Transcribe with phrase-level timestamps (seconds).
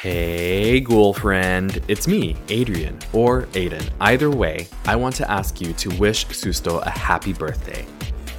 [0.00, 1.82] Hey, ghoul friend.
[1.88, 3.82] It's me, Adrian, or Ayden.
[4.00, 7.84] Either way, I want to ask you to wish Susto a happy birthday.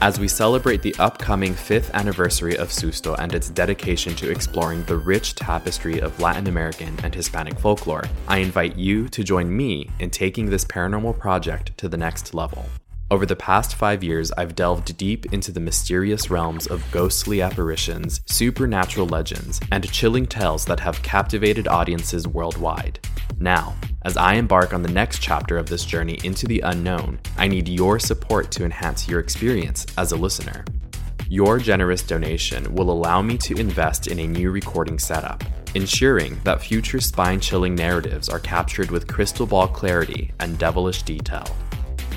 [0.02, 4.96] As we celebrate the upcoming 5th anniversary of Susto and its dedication to exploring the
[4.96, 10.12] rich tapestry of Latin American and Hispanic folklore, I invite you to join me in
[10.12, 12.70] taking this paranormal project to the next level.
[13.12, 18.22] Over the past five years, I've delved deep into the mysterious realms of ghostly apparitions,
[18.28, 23.00] supernatural legends, and chilling tales that have captivated audiences worldwide.
[23.40, 27.48] Now, as I embark on the next chapter of this journey into the unknown, I
[27.48, 30.64] need your support to enhance your experience as a listener.
[31.28, 36.62] Your generous donation will allow me to invest in a new recording setup, ensuring that
[36.62, 41.48] future spine chilling narratives are captured with crystal ball clarity and devilish detail.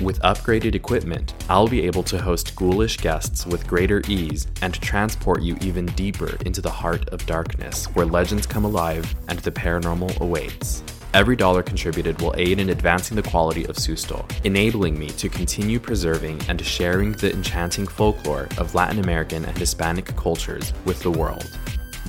[0.03, 5.41] With upgraded equipment, I'll be able to host ghoulish guests with greater ease and transport
[5.41, 10.19] you even deeper into the heart of darkness, where legends come alive and the paranormal
[10.19, 10.83] awaits.
[11.13, 15.79] Every dollar contributed will aid in advancing the quality of Susto, enabling me to continue
[15.79, 21.49] preserving and sharing the enchanting folklore of Latin American and Hispanic cultures with the world.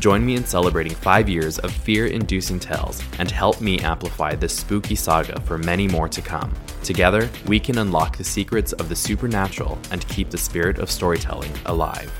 [0.00, 4.56] Join me in celebrating five years of fear inducing tales and help me amplify this
[4.56, 6.52] spooky saga for many more to come.
[6.84, 11.50] Together, we can unlock the secrets of the supernatural and keep the spirit of storytelling
[11.64, 12.12] alive.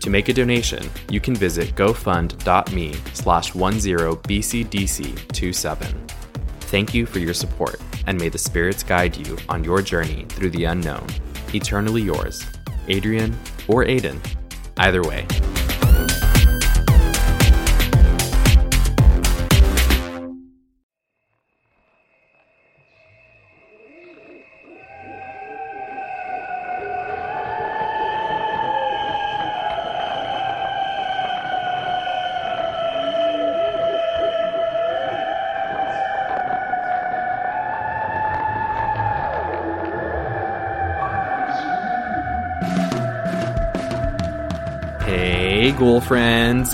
[0.00, 6.10] To make a donation, you can visit gofund.me slash 10bcdc27.
[6.60, 10.50] Thank you for your support, and may the spirits guide you on your journey through
[10.50, 11.08] the unknown.
[11.52, 12.46] Eternally yours,
[12.86, 14.20] Adrian or Ayden.
[14.76, 15.26] Either way.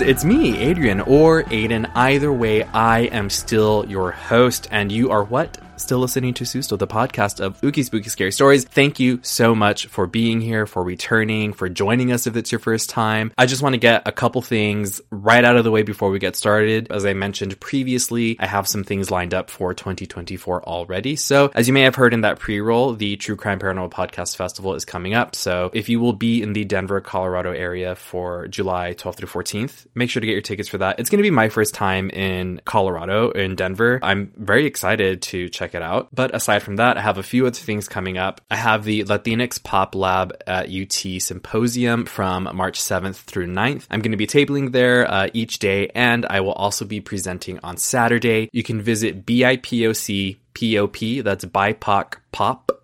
[0.01, 1.89] It's me, Adrian, or Ayden.
[1.93, 5.57] Either way, I am still your host, and you are what?
[5.81, 8.65] Still listening to Susto, the podcast of Ookie Spooky Scary Stories.
[8.65, 12.59] Thank you so much for being here, for returning, for joining us if it's your
[12.59, 13.33] first time.
[13.35, 16.19] I just want to get a couple things right out of the way before we
[16.19, 16.91] get started.
[16.91, 21.15] As I mentioned previously, I have some things lined up for 2024 already.
[21.15, 24.35] So, as you may have heard in that pre roll, the True Crime Paranormal Podcast
[24.35, 25.35] Festival is coming up.
[25.35, 29.87] So, if you will be in the Denver, Colorado area for July 12th through 14th,
[29.95, 30.99] make sure to get your tickets for that.
[30.99, 33.99] It's going to be my first time in Colorado, in Denver.
[34.03, 36.09] I'm very excited to check it out.
[36.13, 38.41] But aside from that, I have a few other things coming up.
[38.49, 43.85] I have the Latinx Pop Lab at UT Symposium from March 7th through 9th.
[43.89, 47.59] I'm going to be tabling there uh, each day, and I will also be presenting
[47.63, 48.49] on Saturday.
[48.51, 52.80] You can visit BIPOC POP, that's BIPOC Pop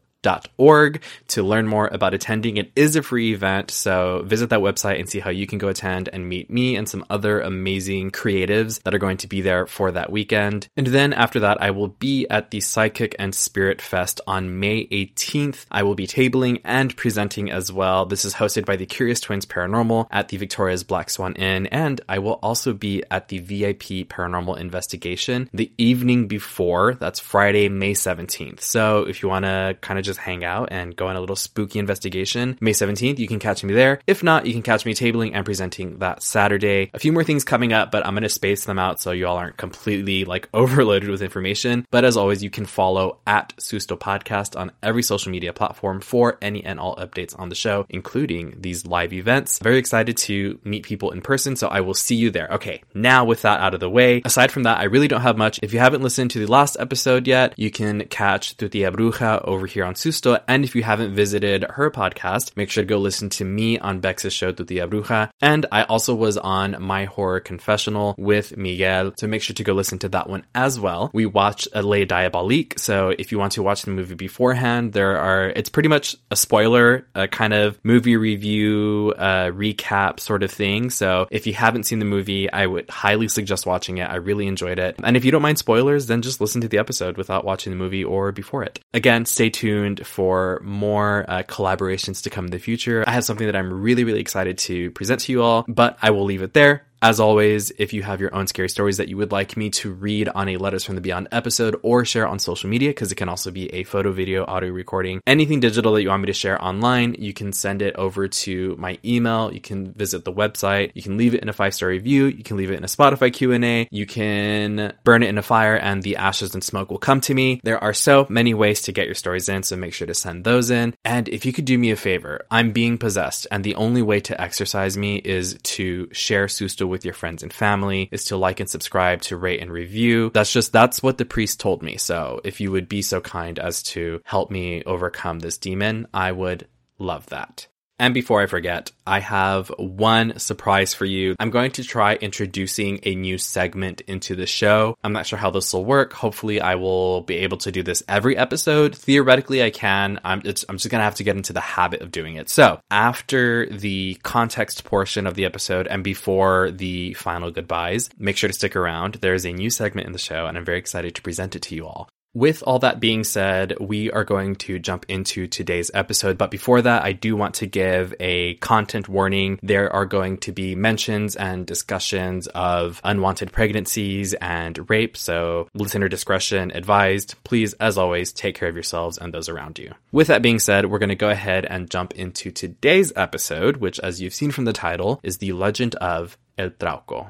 [0.58, 2.58] org to learn more about attending.
[2.58, 5.68] It is a free event, so visit that website and see how you can go
[5.68, 9.68] attend and meet me and some other amazing creatives that are going to be there
[9.68, 10.68] for that weekend.
[10.76, 14.88] And then after that, I will be at the Psychic and Spirit Fest on May
[14.88, 15.66] 18th.
[15.72, 18.06] I will be tabling and presenting as well.
[18.06, 22.02] This is hosted by the Curious Twins Paranormal at the Victoria's Black Swan Inn, and
[22.10, 26.96] I will also be at the VIP Paranormal Investigation the evening before.
[26.96, 28.62] That's Friday, May 17th.
[28.62, 31.36] So if you want to kind of just hang out and go on a little
[31.36, 32.58] spooky investigation.
[32.60, 34.00] May 17th, you can catch me there.
[34.08, 36.90] If not, you can catch me tabling and presenting that Saturday.
[36.94, 39.28] A few more things coming up, but I'm going to space them out so you
[39.28, 41.86] all aren't completely like overloaded with information.
[41.92, 46.38] But as always, you can follow at Susto Podcast on every social media platform for
[46.42, 49.60] any and all updates on the show, including these live events.
[49.60, 52.48] Very excited to meet people in person, so I will see you there.
[52.52, 55.38] Okay, now with that out of the way, aside from that, I really don't have
[55.38, 55.60] much.
[55.62, 59.66] If you haven't listened to the last episode yet, you can catch Tutia Bruja over
[59.66, 60.42] here on Susto.
[60.48, 64.00] And if you haven't visited her podcast, make sure to go listen to me on
[64.00, 65.30] Bex's show, Tutia Bruja.
[65.42, 69.14] And I also was on My Horror Confessional with Miguel.
[69.18, 71.10] So make sure to go listen to that one as well.
[71.14, 72.80] We watched a Les Diaboliques.
[72.80, 76.36] So if you want to watch the movie beforehand, there are, it's pretty much a
[76.36, 80.90] spoiler, a kind of movie review, uh, recap sort of thing.
[80.90, 84.10] So if you haven't seen the movie, I would highly suggest watching it.
[84.10, 84.96] I really enjoyed it.
[85.04, 87.78] And if you don't mind spoilers, then just listen to the episode without watching the
[87.78, 88.80] movie or before it.
[88.94, 93.04] Again, stay tuned for more uh, collaborations to come in the future.
[93.06, 96.12] I have something that I'm really, really excited to present to you all, but I
[96.12, 96.87] will leave it there.
[97.02, 99.94] As always, if you have your own scary stories that you would like me to
[99.94, 103.16] read on a Letters from the Beyond episode or share on social media, because it
[103.16, 106.34] can also be a photo, video, audio recording, anything digital that you want me to
[106.34, 109.54] share online, you can send it over to my email.
[109.54, 110.92] You can visit the website.
[110.96, 112.26] You can leave it in a five star review.
[112.26, 113.88] You can leave it in a Spotify Q&A.
[113.92, 117.34] You can burn it in a fire and the ashes and smoke will come to
[117.36, 117.62] me.
[117.64, 120.46] There are so many ways to get your stories in, so make sure to send
[120.46, 120.96] those in.
[121.06, 124.20] And if you could do me a favor, I'm being possessed and the only way
[124.22, 128.60] to exercise me is to share Susto with your friends and family, is to like
[128.60, 130.32] and subscribe, to rate and review.
[130.34, 131.98] That's just, that's what the priest told me.
[131.98, 136.32] So if you would be so kind as to help me overcome this demon, I
[136.32, 136.68] would
[137.00, 137.68] love that.
[138.00, 141.36] And before I forget, I have one surprise for you.
[141.40, 144.98] I'm going to try introducing a new segment into the show.
[145.04, 146.14] I'm not sure how this will work.
[146.14, 148.96] Hopefully, I will be able to do this every episode.
[148.96, 150.20] Theoretically, I can.
[150.24, 152.50] I'm, I'm just going to have to get into the habit of doing it.
[152.50, 158.48] So, after the context portion of the episode and before the final goodbyes, make sure
[158.48, 159.16] to stick around.
[159.16, 161.64] There is a new segment in the show, and I'm very excited to present it
[161.64, 162.10] to you all.
[162.38, 166.38] With all that being said, we are going to jump into today's episode.
[166.38, 169.58] But before that, I do want to give a content warning.
[169.64, 175.18] There are going to be mentions and discussions of unwanted pregnancies and rape.
[175.18, 177.34] So listener discretion advised.
[177.44, 179.96] Please, as always, take care of yourselves and those around you.
[180.12, 184.00] With that being said, we're going to go ahead and jump into today's episode, which,
[184.02, 187.30] as you've seen from the title, is the legend of El Trauco.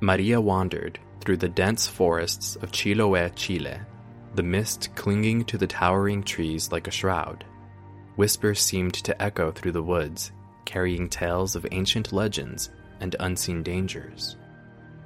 [0.00, 3.78] Maria wandered through the dense forests of Chiloé, Chile,
[4.34, 7.44] the mist clinging to the towering trees like a shroud.
[8.16, 10.32] Whispers seemed to echo through the woods,
[10.64, 12.70] carrying tales of ancient legends
[13.00, 14.36] and unseen dangers.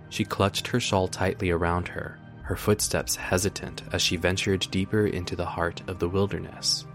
[0.08, 5.36] She clutched her shawl tightly around her, her footsteps hesitant as she ventured deeper into
[5.36, 6.86] the heart of the wilderness.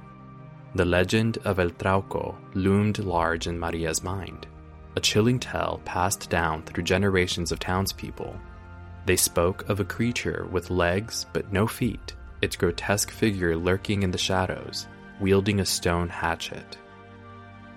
[0.75, 4.47] The legend of El Trauco loomed large in Maria's mind
[4.95, 8.39] a chilling tale passed down through generations of townspeople.
[9.05, 14.11] They spoke of a creature with legs but no feet, its grotesque figure lurking in
[14.11, 14.87] the shadows,
[15.19, 16.77] wielding a stone hatchet.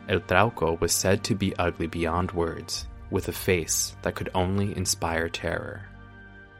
[0.08, 4.76] El Trauco was said to be ugly beyond words, with a face that could only
[4.76, 5.86] inspire terror.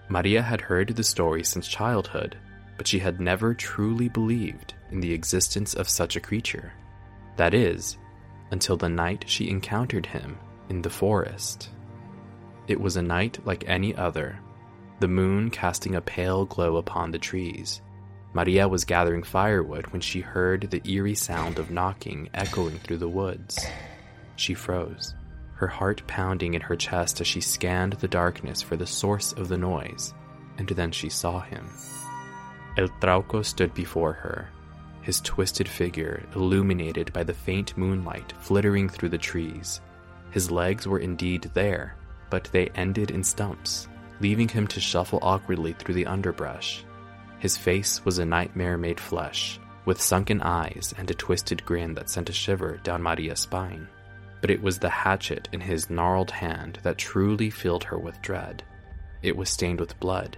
[0.08, 2.36] Maria had heard the story since childhood,
[2.76, 6.72] but she had never truly believed in the existence of such a creature.
[7.36, 7.98] That is,
[8.50, 11.70] until the night she encountered him in the forest.
[12.68, 14.38] It was a night like any other,
[15.00, 17.82] the moon casting a pale glow upon the trees.
[18.32, 23.08] Maria was gathering firewood when she heard the eerie sound of knocking echoing through the
[23.08, 23.66] woods.
[24.36, 25.14] She froze,
[25.54, 29.48] her heart pounding in her chest as she scanned the darkness for the source of
[29.48, 30.12] the noise,
[30.58, 31.66] and then she saw him.
[32.76, 34.48] El Trauco stood before her,
[35.00, 39.80] his twisted figure illuminated by the faint moonlight flittering through the trees.
[40.30, 41.96] His legs were indeed there,
[42.30, 43.88] but they ended in stumps,
[44.20, 46.84] leaving him to shuffle awkwardly through the underbrush.
[47.38, 52.10] His face was a nightmare made flesh, with sunken eyes and a twisted grin that
[52.10, 53.88] sent a shiver down Maria's spine.
[54.40, 58.62] But it was the hatchet in his gnarled hand that truly filled her with dread.
[59.22, 60.36] It was stained with blood,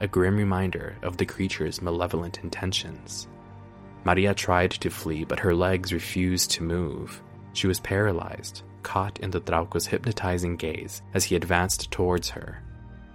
[0.00, 3.28] a grim reminder of the creature's malevolent intentions.
[4.04, 7.22] Maria tried to flee, but her legs refused to move.
[7.52, 12.62] She was paralyzed, caught in the Trauco's hypnotizing gaze as he advanced towards her.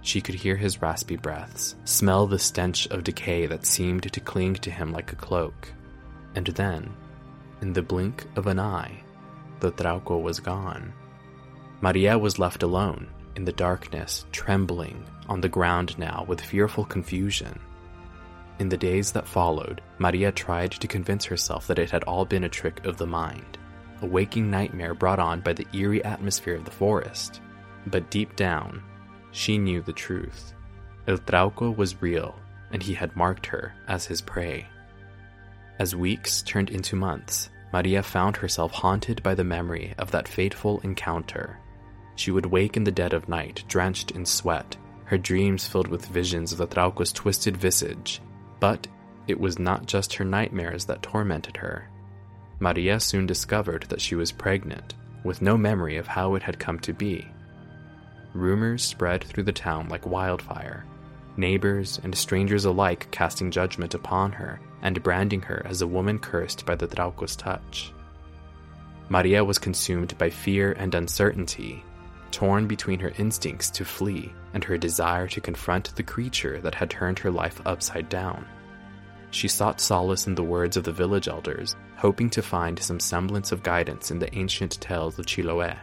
[0.02, 4.54] She could hear his raspy breaths, smell the stench of decay that seemed to cling
[4.56, 5.72] to him like a cloak.
[6.34, 6.94] And then,
[7.62, 9.02] in the blink of an eye,
[9.60, 10.92] the Trauco was gone.
[11.80, 17.58] Maria was left alone, in the darkness, trembling on the ground now with fearful confusion.
[18.58, 22.44] In the days that followed, Maria tried to convince herself that it had all been
[22.44, 23.58] a trick of the mind
[24.04, 27.40] a waking nightmare brought on by the eerie atmosphere of the forest.
[27.86, 28.82] But deep down,
[29.30, 30.52] she knew the truth.
[31.08, 32.34] El Trauco was real,
[32.70, 34.66] and he had marked her as his prey.
[35.78, 40.80] As weeks turned into months, Maria found herself haunted by the memory of that fateful
[40.80, 41.58] encounter.
[42.14, 46.04] She would wake in the dead of night, drenched in sweat, her dreams filled with
[46.06, 48.20] visions of the Trauco's twisted visage.
[48.60, 48.86] But
[49.26, 51.88] it was not just her nightmares that tormented her.
[52.60, 56.78] Maria soon discovered that she was pregnant, with no memory of how it had come
[56.80, 57.26] to be.
[58.34, 60.84] Rumors spread through the town like wildfire,
[61.36, 66.66] neighbors and strangers alike casting judgment upon her and branding her as a woman cursed
[66.66, 67.92] by the Trauco's touch.
[69.08, 71.82] Maria was consumed by fear and uncertainty,
[72.30, 76.90] torn between her instincts to flee and her desire to confront the creature that had
[76.90, 78.46] turned her life upside down.
[79.34, 83.50] She sought solace in the words of the village elders, hoping to find some semblance
[83.50, 85.76] of guidance in the ancient tales of Chiloé.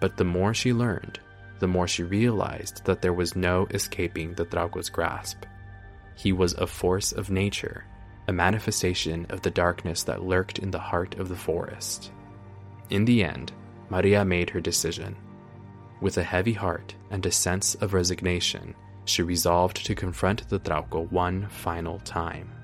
[0.00, 1.20] But the more she learned,
[1.60, 5.44] the more she realized that there was no escaping the Trauco's grasp.
[6.16, 7.84] He was a force of nature,
[8.26, 12.10] a manifestation of the darkness that lurked in the heart of the forest.
[12.90, 13.52] In the end,
[13.90, 15.14] Maria made her decision.
[16.00, 21.08] With a heavy heart and a sense of resignation, she resolved to confront the Trauco
[21.12, 22.55] one final time.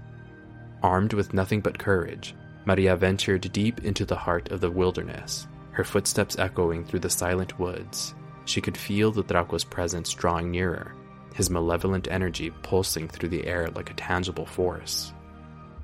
[0.83, 2.35] Armed with nothing but courage,
[2.65, 7.59] Maria ventured deep into the heart of the wilderness, her footsteps echoing through the silent
[7.59, 8.15] woods.
[8.45, 10.95] She could feel the Trauco's presence drawing nearer,
[11.35, 15.12] his malevolent energy pulsing through the air like a tangible force.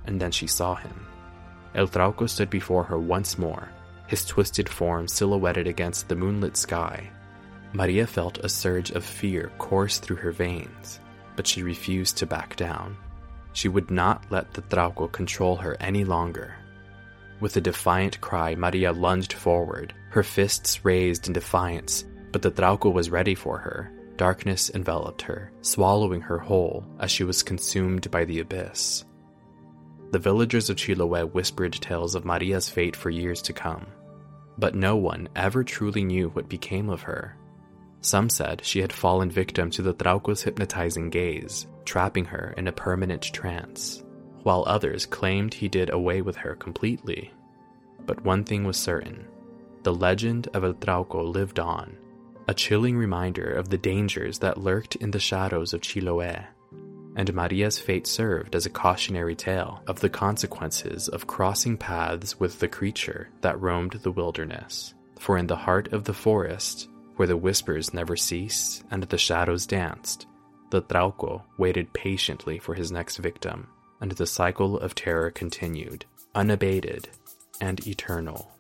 [0.07, 1.07] And then she saw him.
[1.75, 3.69] El Trauco stood before her once more,
[4.09, 7.09] his twisted form silhouetted against the moonlit sky.
[7.73, 11.01] Maria felt a surge of fear course through her veins,
[11.37, 12.97] but she refused to back down.
[13.59, 16.55] She would not let the Trauco control her any longer.
[17.41, 22.93] With a defiant cry, Maria lunged forward, her fists raised in defiance, but the Trauco
[22.93, 23.91] was ready for her.
[24.17, 29.05] Darkness enveloped her, swallowing her whole as she was consumed by the abyss.
[30.13, 33.89] The villagers of Chiloé whispered tales of Maria's fate for years to come,
[34.57, 37.37] but no one ever truly knew what became of her.
[38.03, 42.73] Some said she had fallen victim to the Trauco's hypnotizing gaze, trapping her in a
[42.73, 44.05] permanent trance,
[44.43, 47.33] while others claimed he did away with her completely.
[48.05, 49.27] But one thing was certain
[49.85, 51.97] the legend of El Trauco lived on,
[52.47, 56.45] a chilling reminder of the dangers that lurked in the shadows of Chiloé.
[57.17, 62.59] And Maria's fate served as a cautionary tale of the consequences of crossing paths with
[62.59, 64.93] the creature that roamed the wilderness.
[65.19, 69.67] For in the heart of the forest, where the whispers never ceased and the shadows
[69.67, 70.28] danced,
[70.71, 73.69] the Trauco waited patiently for his next victim,
[74.01, 77.09] and the cycle of terror continued, unabated
[77.61, 78.53] and eternal.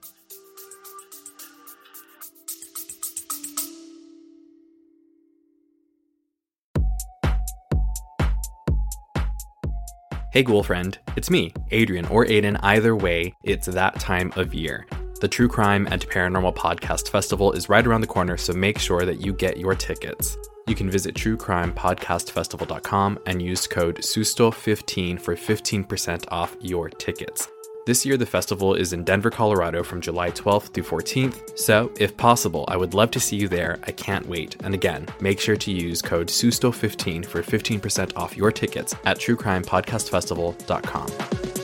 [10.30, 12.60] Hey, ghoul friend, it's me, Adrian, or Ayden.
[12.62, 14.86] Either way, it's that time of year.
[15.20, 19.04] The True Crime and Paranormal Podcast Festival is right around the corner, so make sure
[19.04, 20.36] that you get your tickets.
[20.68, 27.48] You can visit truecrimepodcastfestival.com and use code SUSTO15 for 15% off your tickets.
[27.86, 32.14] This year, the festival is in Denver, Colorado from July 12th through 14th, so if
[32.18, 33.78] possible, I would love to see you there.
[33.84, 34.56] I can't wait.
[34.62, 41.57] And again, make sure to use code SUSTO15 for 15% off your tickets at truecrimepodcastfestival.com.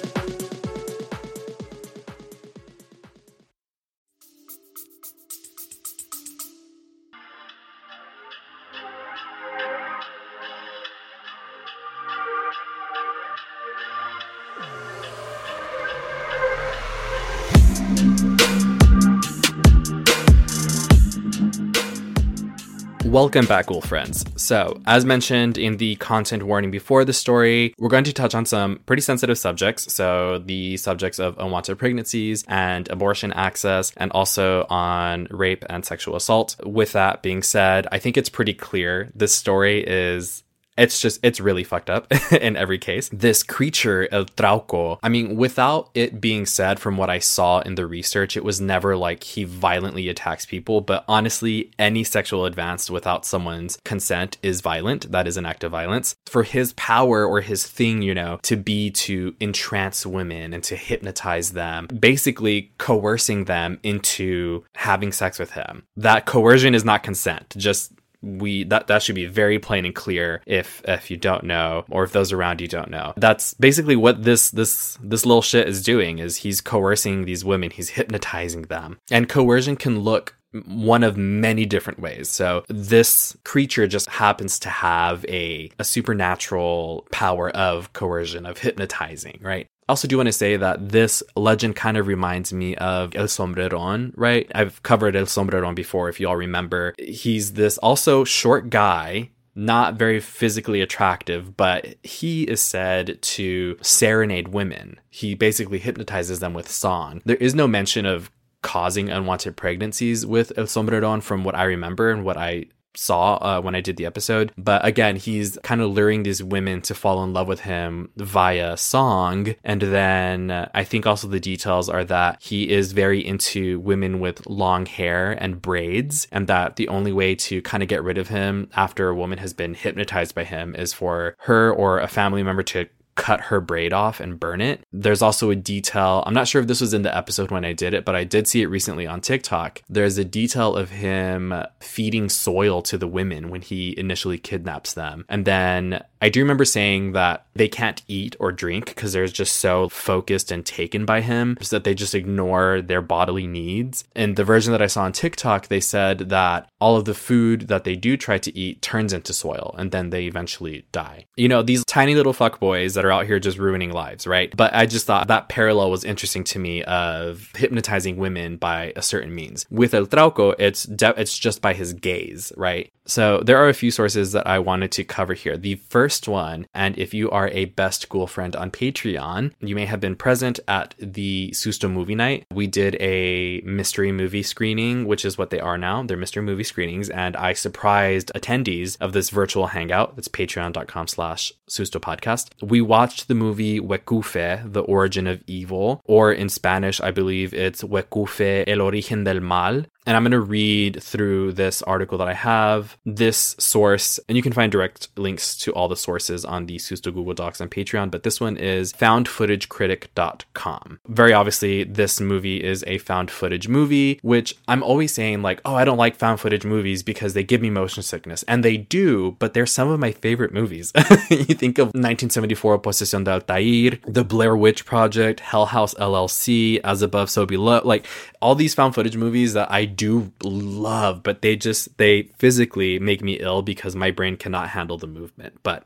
[23.04, 24.24] Welcome back, ghoul friends.
[24.36, 28.46] So, as mentioned in the content warning before the story, we're going to touch on
[28.46, 29.92] some pretty sensitive subjects.
[29.92, 36.16] So, the subjects of unwanted pregnancies and abortion access, and also on rape and sexual
[36.16, 36.56] assault.
[36.64, 40.42] With that being said, I think it's pretty clear this story is
[40.76, 43.08] it's just it's really fucked up in every case.
[43.12, 47.74] This creature el trauco i mean without it being said from what i saw in
[47.74, 52.90] the research it was never like he violently attacks people but honestly any sexual advance
[52.90, 55.10] without someone's consent is violent.
[55.10, 56.14] That is an act of violence.
[56.26, 60.76] For his power or his thing you know to be to entrance women and to
[60.76, 65.84] hypnotize them basically coercing them into having sex with him.
[65.96, 67.92] That coercion is not consent just
[68.24, 72.04] we that that should be very plain and clear if if you don't know or
[72.04, 75.82] if those around you don't know that's basically what this this this little shit is
[75.82, 80.34] doing is he's coercing these women he's hypnotizing them and coercion can look
[80.66, 82.28] one of many different ways.
[82.28, 89.40] So this creature just happens to have a, a supernatural power of coercion, of hypnotizing,
[89.42, 89.66] right?
[89.88, 94.12] Also do want to say that this legend kind of reminds me of El Sombreron,
[94.16, 94.50] right?
[94.54, 96.94] I've covered El Sombreron before, if y'all remember.
[96.98, 104.48] He's this also short guy not very physically attractive, but he is said to serenade
[104.48, 104.98] women.
[105.10, 107.22] He basically hypnotizes them with song.
[107.24, 108.30] There is no mention of
[108.62, 113.60] causing unwanted pregnancies with El Sombreron from what I remember and what I saw uh,
[113.60, 114.52] when I did the episode.
[114.56, 118.76] But again, he's kind of luring these women to fall in love with him via
[118.76, 119.54] song.
[119.64, 124.20] And then uh, I think also the details are that he is very into women
[124.20, 128.18] with long hair and braids, and that the only way to kind of get rid
[128.18, 132.08] of him after a woman has been hypnotized by him is for her or a
[132.08, 134.82] family member to cut her braid off and burn it.
[134.92, 137.72] There's also a detail, I'm not sure if this was in the episode when I
[137.72, 139.82] did it, but I did see it recently on TikTok.
[139.88, 145.24] There's a detail of him feeding soil to the women when he initially kidnaps them.
[145.28, 149.58] And then I do remember saying that they can't eat or drink because they're just
[149.58, 154.04] so focused and taken by him so that they just ignore their bodily needs.
[154.16, 157.68] In the version that I saw on TikTok, they said that all of the food
[157.68, 161.26] that they do try to eat turns into soil and then they eventually die.
[161.36, 164.26] You know, these tiny little fuck boys that that are out here just ruining lives,
[164.26, 164.54] right?
[164.56, 169.02] But I just thought that parallel was interesting to me of hypnotizing women by a
[169.02, 169.66] certain means.
[169.70, 172.90] With El Trauco, it's de- it's just by his gaze, right?
[173.06, 175.56] So there are a few sources that I wanted to cover here.
[175.56, 179.84] The first one, and if you are a best school friend on Patreon, you may
[179.84, 182.46] have been present at the Susto movie night.
[182.52, 186.02] We did a mystery movie screening, which is what they are now.
[186.02, 190.14] They're mystery movie screenings, and I surprised attendees of this virtual hangout.
[190.16, 192.50] It's patreon.com slash Susto podcast.
[192.62, 197.82] We watched the movie Huecufe, The Origin of Evil, or in Spanish, I believe it's
[197.82, 199.86] Huecufe, El Origen del Mal.
[200.06, 204.42] And I'm going to read through this article that I have, this source, and you
[204.42, 208.10] can find direct links to all the sources on the Susto Google Docs and Patreon,
[208.10, 211.00] but this one is foundfootagecritic.com.
[211.08, 215.74] Very obviously, this movie is a found footage movie, which I'm always saying, like, oh,
[215.74, 218.42] I don't like found footage movies because they give me motion sickness.
[218.44, 220.92] And they do, but they're some of my favorite movies.
[221.30, 227.02] you think of 1974 Posesión de Altair, The Blair Witch Project, Hell House LLC, As
[227.02, 228.06] Above, So Below, like
[228.40, 233.22] all these found footage movies that I do love, but they just they physically make
[233.22, 235.58] me ill because my brain cannot handle the movement.
[235.62, 235.84] But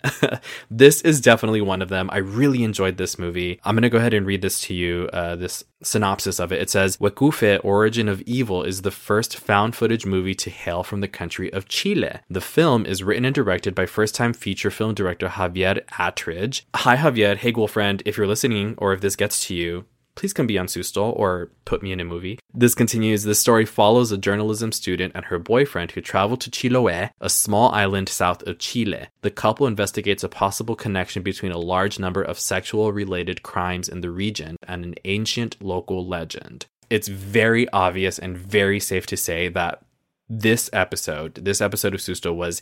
[0.71, 2.09] this is definitely one of them.
[2.13, 3.61] I really enjoyed this movie.
[3.65, 5.09] I'm gonna go ahead and read this to you.
[5.13, 6.61] Uh, this synopsis of it.
[6.61, 11.01] It says Huecufe, Origin of Evil is the first found footage movie to hail from
[11.01, 12.21] the country of Chile.
[12.29, 16.63] The film is written and directed by first time feature film director Javier Attridge.
[16.75, 17.37] Hi, Javier.
[17.37, 18.03] Hey, girlfriend.
[18.05, 19.85] If you're listening or if this gets to you,
[20.19, 22.41] please come be on Susto or put me in a movie.
[22.53, 23.23] This continues.
[23.23, 27.71] The story follows a journalism student and her boyfriend who travel to Chiloé, a small
[27.71, 29.07] island south of Chile.
[29.23, 34.01] The couple investigates a possible connection between a large number of sexual related crimes in
[34.01, 36.67] the region and an ancient local legend.
[36.91, 39.85] It's very obvious and very safe to say that
[40.29, 42.61] this episode, this episode of Susto was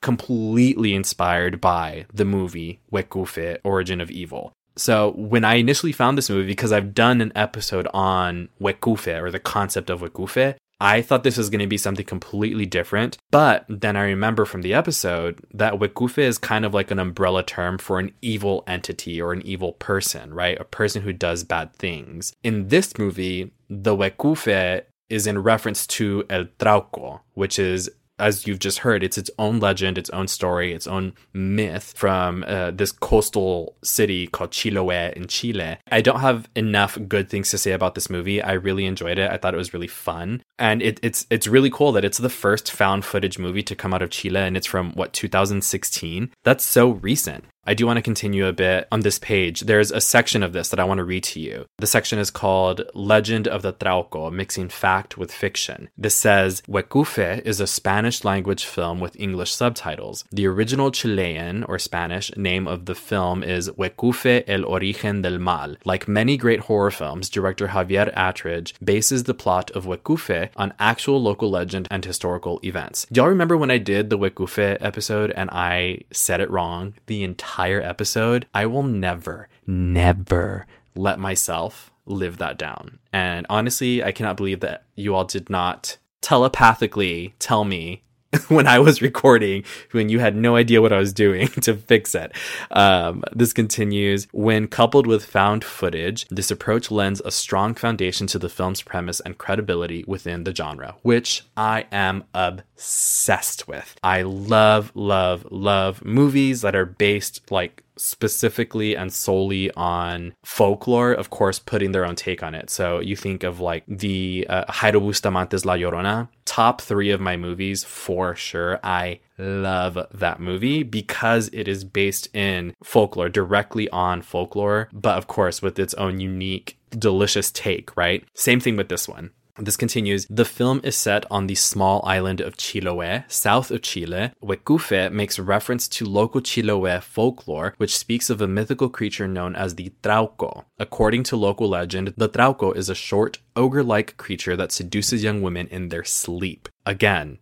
[0.00, 4.54] completely inspired by the movie Huecufe, Origin of Evil.
[4.76, 9.30] So when I initially found this movie, because I've done an episode on Huecufe or
[9.30, 13.16] the concept of Huecufe, I thought this was going to be something completely different.
[13.30, 17.42] But then I remember from the episode that Huecufe is kind of like an umbrella
[17.42, 20.60] term for an evil entity or an evil person, right?
[20.60, 22.34] A person who does bad things.
[22.42, 28.58] In this movie, the Huecufe is in reference to El Trauco, which is as you've
[28.58, 32.92] just heard, it's its own legend, its own story, its own myth from uh, this
[32.92, 35.78] coastal city called Chiloé in Chile.
[35.90, 38.42] I don't have enough good things to say about this movie.
[38.42, 39.30] I really enjoyed it.
[39.30, 42.28] I thought it was really fun, and it, it's it's really cool that it's the
[42.28, 46.30] first found footage movie to come out of Chile, and it's from what 2016.
[46.44, 47.44] That's so recent.
[47.68, 49.62] I do want to continue a bit on this page.
[49.62, 51.66] There's a section of this that I want to read to you.
[51.78, 55.88] The section is called Legend of the Trauco, mixing fact with fiction.
[55.98, 60.24] This says Huecufe is a Spanish language film with English subtitles.
[60.30, 65.74] The original Chilean or Spanish name of the film is Huecufe el origen del mal.
[65.84, 71.20] Like many great horror films, director Javier Attridge bases the plot of Huecufe on actual
[71.20, 73.08] local legend and historical events.
[73.10, 77.24] Do y'all remember when I did the Huecufe episode and I said it wrong the
[77.24, 82.98] entire entire episode, I will never, never let myself live that down.
[83.14, 88.02] And honestly, I cannot believe that you all did not telepathically tell me
[88.48, 92.14] when I was recording when you had no idea what I was doing to fix
[92.14, 92.32] it.
[92.70, 94.28] Um, this continues.
[94.32, 99.20] When coupled with found footage, this approach lends a strong foundation to the film's premise
[99.20, 103.96] and credibility within the genre, which I am obsessed with.
[104.02, 111.30] I love, love, love movies that are based like specifically and solely on folklore, of
[111.30, 112.70] course, putting their own take on it.
[112.70, 117.36] So you think of like the uh, Jairo Bustamante's La Llorona, top three of my
[117.36, 118.78] movies for sure.
[118.82, 125.26] I love that movie because it is based in folklore, directly on folklore, but of
[125.26, 128.24] course with its own unique, delicious take, right?
[128.34, 129.30] Same thing with this one.
[129.58, 130.26] This continues.
[130.28, 134.32] The film is set on the small island of Chiloé, south of Chile.
[134.42, 139.74] Huecufe makes reference to local Chiloé folklore, which speaks of a mythical creature known as
[139.74, 140.64] the Trauco.
[140.78, 145.40] According to local legend, the Trauco is a short, ogre like creature that seduces young
[145.40, 146.68] women in their sleep.
[146.84, 147.38] Again,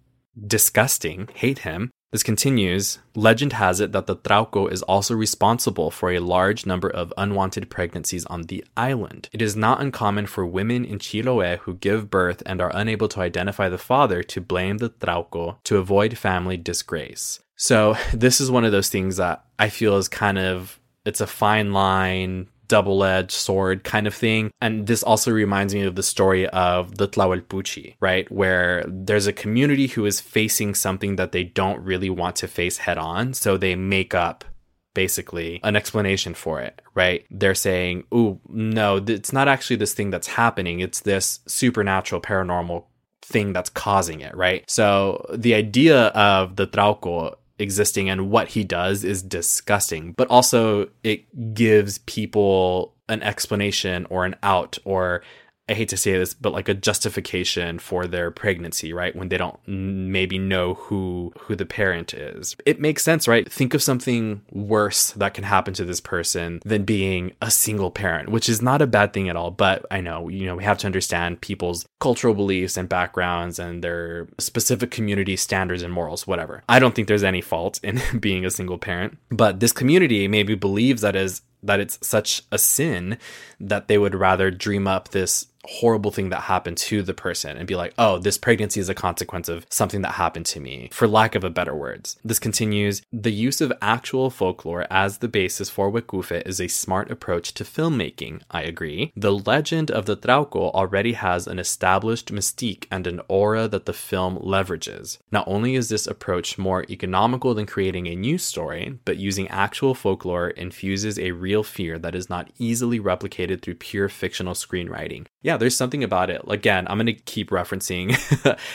[0.46, 1.90] disgusting, hate him.
[2.12, 2.99] This continues.
[3.17, 7.69] Legend has it that the Trauco is also responsible for a large number of unwanted
[7.71, 9.29] pregnancies on the island.
[9.33, 13.21] It is not uncommon for women in Chiloé who give birth and are unable to
[13.21, 17.40] identify the father to blame the Trauco to avoid family disgrace.
[17.57, 21.27] So, this is one of those things that I feel is kind of it's a
[21.27, 24.51] fine line double edged sword kind of thing.
[24.61, 28.29] And this also reminds me of the story of the Tlahuelpuchi, right?
[28.33, 32.79] Where there's a community who is facing something that they don't really want to face
[32.79, 33.33] head on.
[33.33, 34.45] So they make up
[34.93, 37.25] basically an explanation for it, right?
[37.31, 40.81] They're saying, oh, no, it's not actually this thing that's happening.
[40.81, 42.87] It's this supernatural paranormal
[43.23, 44.65] thing that's causing it, right?
[44.69, 50.88] So the idea of the Trauco existing and what he does is disgusting, but also
[51.03, 55.23] it gives people an explanation or an out or
[55.68, 59.16] I hate to say this, but like a justification for their pregnancy, right?
[59.16, 62.55] When they don't maybe know who who the parent is.
[62.66, 63.50] It makes sense, right?
[63.50, 68.29] Think of something worse that can happen to this person than being a single parent,
[68.29, 70.79] which is not a bad thing at all, but I know, you know, we have
[70.79, 76.62] to understand people's cultural beliefs and backgrounds and their specific community standards and morals, whatever.
[76.68, 80.55] I don't think there's any fault in being a single parent, but this community maybe
[80.55, 83.16] believes that is that it's such a sin
[83.59, 87.66] that they would rather dream up this horrible thing that happened to the person and
[87.66, 91.09] be like, oh, this pregnancy is a consequence of something that happened to me, for
[91.09, 92.16] lack of a better words.
[92.24, 97.11] This continues the use of actual folklore as the basis for Huecufe is a smart
[97.11, 99.12] approach to filmmaking, I agree.
[99.16, 103.92] The legend of the Trauco already has an established mystique and an aura that the
[103.92, 105.18] film leverages.
[105.31, 109.94] Not only is this approach more economical than creating a new story, but using actual
[109.94, 115.27] folklore infuses a real fear that is not easily replicated through pure fictional screenwriting.
[115.55, 116.43] Yeah, there's something about it.
[116.49, 118.11] Again, I'm going to keep referencing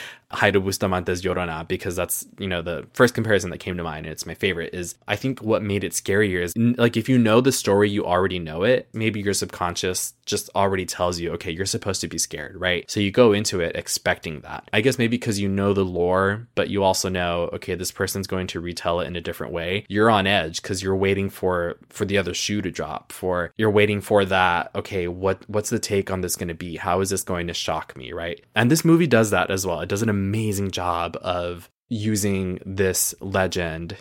[0.32, 4.12] Jairo Bustamante's Llorona because that's, you know, the first comparison that came to mind and
[4.12, 7.40] it's my favorite is I think what made it scarier is like if you know
[7.40, 8.88] the story, you already know it.
[8.92, 12.88] Maybe your subconscious just already tells you, okay, you're supposed to be scared, right?
[12.90, 14.68] So you go into it expecting that.
[14.72, 18.26] I guess maybe because you know the lore, but you also know, okay, this person's
[18.26, 19.84] going to retell it in a different way.
[19.88, 23.12] You're on edge because you're waiting for for the other shoe to drop.
[23.12, 26.76] For you're waiting for that, okay, what what's the take on this going to be?
[26.76, 28.40] How is this going to shock me, right?
[28.54, 29.80] And this movie does that as well.
[29.80, 33.96] It does an amazing job of using this legend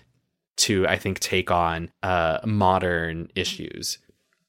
[0.57, 3.97] to, I think, take on uh, modern issues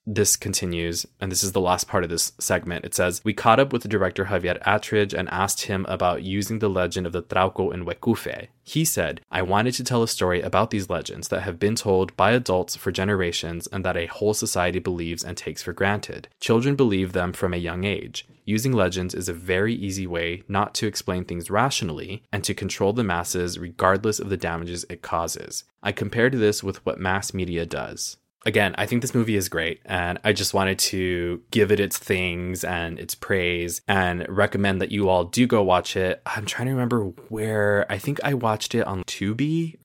[0.07, 2.85] this continues, and this is the last part of this segment.
[2.85, 6.59] It says, We caught up with the director Javier Attridge and asked him about using
[6.59, 8.49] the legend of the Trauco in Huecufe.
[8.63, 12.17] He said, I wanted to tell a story about these legends that have been told
[12.17, 16.29] by adults for generations and that a whole society believes and takes for granted.
[16.41, 18.27] Children believe them from a young age.
[18.45, 22.93] Using legends is a very easy way not to explain things rationally and to control
[22.93, 25.65] the masses regardless of the damages it causes.
[25.83, 29.81] I compared this with what mass media does again, I think this movie is great,
[29.85, 34.93] and I just wanted to give it its things and its praise and recommend that
[34.93, 36.23] you all do go watch it.
[36.27, 39.77] I'm trying to remember where I think I watched it on Tubi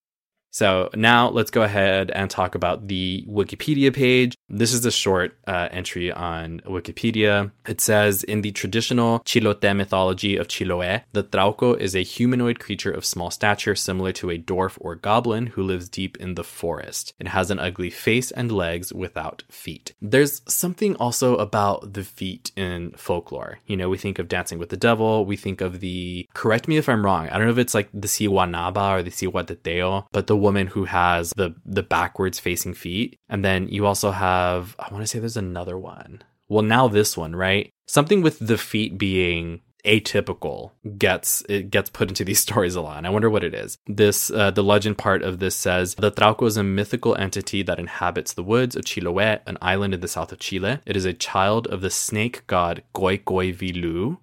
[0.56, 4.36] so now let's go ahead and talk about the Wikipedia page.
[4.48, 7.52] This is a short uh, entry on Wikipedia.
[7.68, 12.92] It says In the traditional Chilote mythology of Chiloé, the Trauco is a humanoid creature
[12.92, 17.14] of small stature, similar to a dwarf or goblin who lives deep in the forest.
[17.20, 19.94] It has an ugly face and legs without feet.
[20.00, 23.60] There's something also about the feet in folklore.
[23.66, 26.78] You know, we think of Dancing with the Devil, we think of the, correct me
[26.78, 30.28] if I'm wrong, I don't know if it's like the Siguanaba or the Sihuateteo, but
[30.28, 33.18] the woman who has the the backwards facing feet.
[33.28, 34.35] And then you also have
[34.80, 36.24] I want to say there's another one.
[36.48, 37.70] Well, now this one, right?
[37.88, 42.98] Something with the feet being atypical gets it gets put into these stories a lot.
[42.98, 43.78] And I wonder what it is.
[43.88, 47.80] This uh, the legend part of this says the Trauco is a mythical entity that
[47.80, 50.80] inhabits the woods of Chiloé, an island in the south of Chile.
[50.86, 54.18] It is a child of the snake god Coi Coi-Vilu,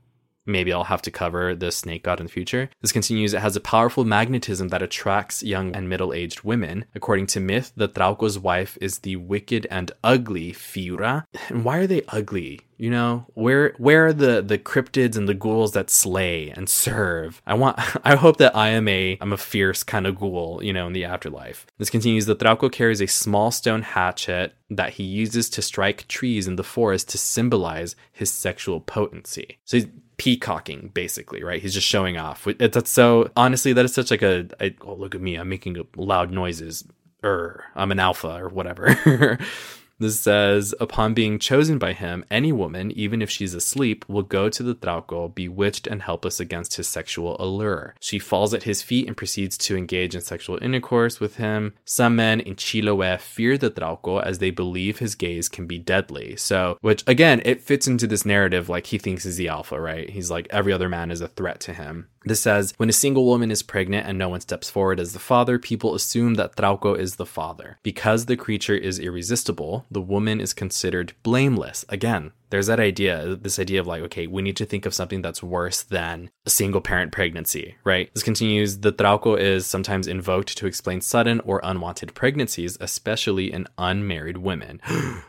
[0.47, 2.71] maybe I'll have to cover the snake god in the future.
[2.81, 6.85] This continues, it has a powerful magnetism that attracts young and middle aged women.
[6.95, 11.25] According to myth, the Trauco's wife is the wicked and ugly Fiura.
[11.49, 12.61] And why are they ugly?
[12.79, 17.41] You know, where where are the the cryptids and the ghouls that slay and serve?
[17.47, 20.73] I want I hope that I am a I'm a fierce kind of ghoul, you
[20.73, 21.67] know, in the afterlife.
[21.79, 26.49] This continues the Trauco carries a small stone hatchet that he uses to strike trees
[26.49, 29.59] in the forest to symbolize his sexual potency.
[29.65, 29.81] So
[30.17, 31.61] peacocking basically right?
[31.63, 32.47] He's just showing off.
[32.59, 35.77] That's so honestly that is such like a I, oh look at me i'm making
[35.97, 36.85] loud noises
[37.25, 39.39] er i'm an alpha or whatever
[40.03, 44.49] This says, upon being chosen by him, any woman, even if she's asleep, will go
[44.49, 47.95] to the Trauco, bewitched and helpless against his sexual allure.
[48.01, 51.75] She falls at his feet and proceeds to engage in sexual intercourse with him.
[51.85, 56.35] Some men in Chiloé fear the Trauco as they believe his gaze can be deadly.
[56.35, 60.11] So, which again, it fits into this narrative like he thinks he's the alpha, right?
[60.11, 62.09] He's like every other man is a threat to him.
[62.25, 65.19] This says, when a single woman is pregnant and no one steps forward as the
[65.19, 67.79] father, people assume that Trauco is the father.
[67.83, 71.85] Because the creature is irresistible, the woman is considered blameless.
[71.89, 75.23] Again, there's that idea, this idea of like, okay, we need to think of something
[75.23, 78.11] that's worse than a single parent pregnancy, right?
[78.15, 83.67] This continues, the Trauco is sometimes invoked to explain sudden or unwanted pregnancies, especially in
[83.79, 84.81] unmarried women.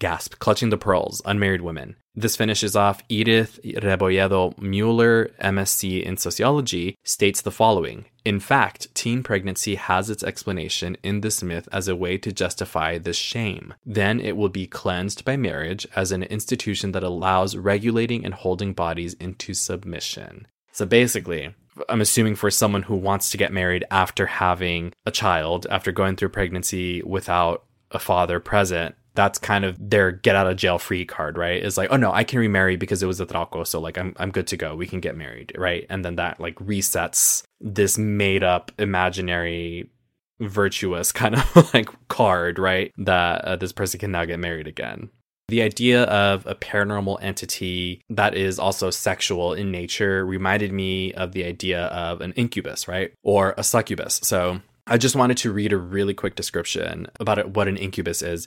[0.00, 1.96] Gasp, clutching the pearls, unmarried women.
[2.18, 9.22] This finishes off Edith Rebolledo Mueller, MSc in sociology, states the following In fact, teen
[9.22, 13.72] pregnancy has its explanation in this myth as a way to justify this shame.
[13.86, 18.72] Then it will be cleansed by marriage as an institution that allows regulating and holding
[18.72, 20.48] bodies into submission.
[20.72, 21.54] So basically,
[21.88, 26.16] I'm assuming for someone who wants to get married after having a child, after going
[26.16, 31.04] through pregnancy without a father present, that's kind of their get out of jail free
[31.04, 31.60] card, right?
[31.60, 34.14] Is like, oh no, I can remarry because it was a trauco, so like I'm
[34.16, 34.76] I'm good to go.
[34.76, 35.84] We can get married, right?
[35.90, 39.90] And then that like resets this made up imaginary
[40.38, 42.92] virtuous kind of like card, right?
[42.96, 45.10] That uh, this person can now get married again.
[45.48, 51.32] The idea of a paranormal entity that is also sexual in nature reminded me of
[51.32, 53.12] the idea of an incubus, right?
[53.24, 54.20] Or a succubus.
[54.22, 58.46] So I just wanted to read a really quick description about what an incubus is.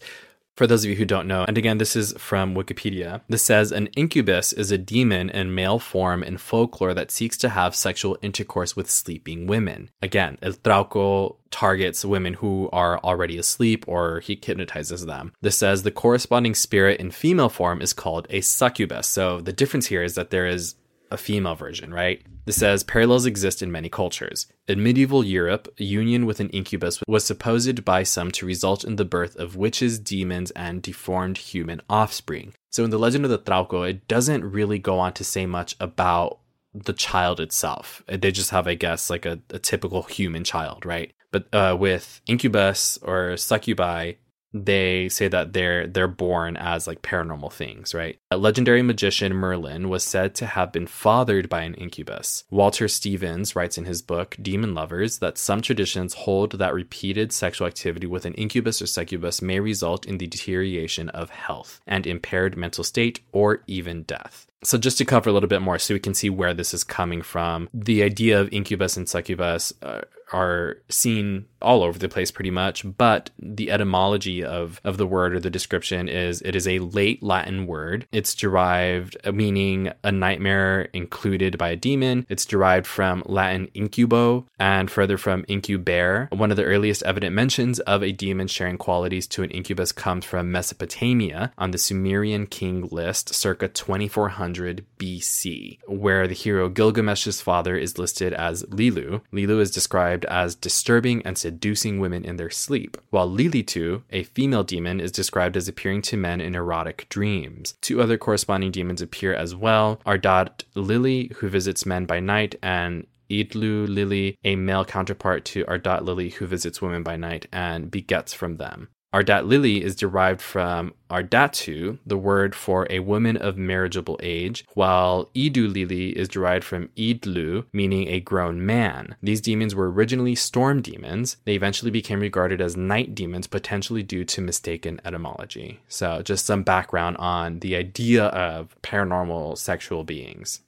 [0.56, 3.72] For those of you who don't know, and again, this is from Wikipedia, this says
[3.72, 8.18] an incubus is a demon in male form in folklore that seeks to have sexual
[8.22, 9.90] intercourse with sleeping women.
[10.02, 15.34] Again, El Trauco targets women who are already asleep or he hypnotizes them.
[15.42, 19.08] This says the corresponding spirit in female form is called a succubus.
[19.08, 20.76] So the difference here is that there is
[21.12, 22.22] a female version, right?
[22.46, 24.48] This says parallels exist in many cultures.
[24.68, 29.06] In medieval Europe, union with an incubus was supposed by some to result in the
[29.06, 32.54] birth of witches, demons, and deformed human offspring.
[32.72, 35.76] So in the legend of the Trauco, it doesn't really go on to say much
[35.80, 36.40] about
[36.74, 38.02] the child itself.
[38.08, 41.14] They just have, I guess, like a, a typical human child, right?
[41.32, 44.14] But uh, with incubus or succubi,
[44.54, 48.20] they say that they're they're born as like paranormal things, right?
[48.30, 52.44] A legendary magician Merlin was said to have been fathered by an incubus.
[52.50, 57.68] Walter Stephens writes in his book Demon Lovers that some traditions hold that repeated sexual
[57.68, 62.58] activity with an incubus or succubus may result in the deterioration of health and impaired
[62.58, 64.48] mental state or even death.
[64.64, 66.84] So, just to cover a little bit more so we can see where this is
[66.84, 70.02] coming from, the idea of incubus and succubus uh,
[70.34, 75.36] are seen all over the place pretty much, but the etymology of, of the word
[75.36, 78.08] or the description is it is a late Latin word.
[78.12, 82.26] It's derived uh, meaning a nightmare included by a demon.
[82.30, 86.32] It's derived from Latin incubo and further from incubare.
[86.32, 90.26] One of the earliest evident mentions of a demon sharing qualities to an incubus comes
[90.26, 97.76] from Mesopotamia on the Sumerian king list circa 2400 BC, where the hero Gilgamesh's father
[97.76, 99.22] is listed as Lilu.
[99.32, 104.64] Lilu is described as disturbing and seducing women in their sleep, while Lilitu, a female
[104.64, 107.76] demon, is described as appearing to men in erotic dreams.
[107.82, 113.08] Two other corresponding demons appear as well Ardat Lili, who visits men by night, and
[113.30, 118.34] Idlu Lili, a male counterpart to Ardat Lili, who visits women by night and begets
[118.34, 118.90] from them.
[119.14, 125.30] Ardat Lili is derived from Ardatu, the word for a woman of marriageable age, while
[125.36, 129.16] Idlu Lili is derived from Idlu, meaning a grown man.
[129.22, 131.36] These demons were originally storm demons.
[131.44, 135.82] They eventually became regarded as night demons, potentially due to mistaken etymology.
[135.90, 140.62] So, just some background on the idea of paranormal sexual beings.